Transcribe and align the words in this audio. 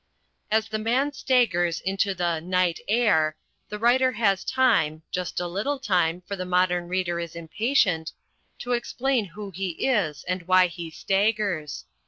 As 0.49 0.67
The 0.67 0.79
Man 0.79 1.13
staggers 1.13 1.79
into 1.79 2.15
the 2.15 2.39
"night 2.39 2.79
air," 2.87 3.37
the 3.69 3.77
writer 3.77 4.13
has 4.13 4.43
time 4.43 5.03
just 5.11 5.39
a 5.39 5.45
little 5.47 5.77
time, 5.77 6.23
for 6.25 6.35
the 6.35 6.43
modern 6.43 6.87
reader 6.87 7.19
is 7.19 7.35
impatient 7.35 8.11
to 8.61 8.71
explain 8.71 9.25
who 9.25 9.51
he 9.51 9.85
is 9.87 10.23
and 10.23 10.47
why 10.47 10.65
he 10.65 10.89
staggers. 10.89 11.85